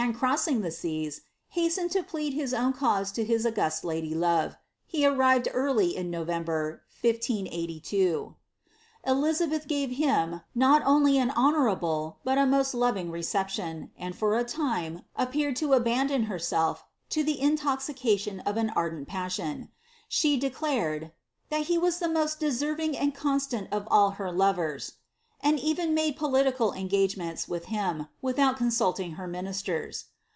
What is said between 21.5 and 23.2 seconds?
"thai he was the most deserving and